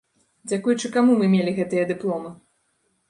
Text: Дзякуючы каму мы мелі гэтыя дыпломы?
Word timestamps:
Дзякуючы 0.51 0.89
каму 0.95 1.17
мы 1.19 1.29
мелі 1.35 1.51
гэтыя 1.59 1.83
дыпломы? 1.93 2.29